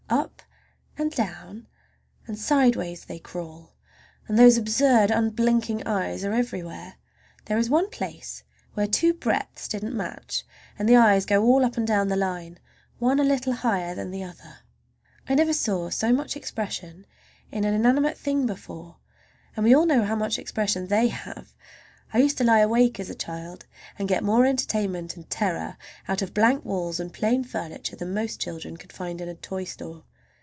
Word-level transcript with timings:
Up 0.09 0.41
and 0.97 1.09
down 1.09 1.67
and 2.27 2.37
sideways 2.37 3.05
they 3.05 3.17
crawl, 3.17 3.75
and 4.27 4.37
those 4.37 4.57
absurd, 4.57 5.09
unblinking 5.09 5.87
eyes 5.87 6.25
are 6.25 6.33
everywhere. 6.33 6.95
There 7.45 7.57
is 7.57 7.69
one 7.69 7.89
place 7.89 8.43
where 8.73 8.87
two 8.87 9.13
breadths 9.13 9.69
didn't 9.69 9.95
match, 9.95 10.43
and 10.77 10.87
the 10.89 10.97
eyes 10.97 11.25
go 11.25 11.41
all 11.45 11.63
up 11.65 11.77
and 11.77 11.87
down 11.87 12.09
the 12.09 12.17
line, 12.17 12.59
one 12.99 13.21
a 13.21 13.23
little 13.23 13.53
higher 13.53 13.95
than 13.95 14.11
the 14.11 14.23
other. 14.25 14.59
I 15.29 15.35
never 15.35 15.53
saw 15.53 15.89
so 15.89 16.11
much 16.11 16.35
expression 16.35 17.07
in 17.49 17.63
an 17.63 17.73
inanimate 17.73 18.17
thing 18.17 18.45
before, 18.45 18.97
and 19.55 19.63
we 19.63 19.73
all 19.73 19.85
know 19.85 20.03
how 20.03 20.15
much 20.17 20.37
expression 20.37 20.87
they 20.87 21.07
have! 21.07 21.55
I 22.13 22.17
used 22.19 22.37
to 22.39 22.43
lie 22.43 22.59
awake 22.59 22.99
as 22.99 23.09
a 23.09 23.15
child 23.15 23.65
and 23.97 24.07
get 24.09 24.21
more 24.23 24.45
entertainment 24.45 25.15
and 25.15 25.27
terror 25.29 25.77
out 26.09 26.21
of 26.21 26.33
blank 26.35 26.63
walls 26.65 26.99
and 26.99 27.11
plain 27.13 27.43
furniture 27.45 27.95
than 27.95 28.13
most 28.13 28.37
children 28.39 28.75
could 28.77 28.91
find 28.93 29.21
in 29.21 29.29
a 29.29 29.35
toy 29.35 29.63
store. 29.63 30.03